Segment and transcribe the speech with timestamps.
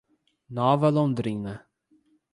[0.59, 1.61] Nova Londrina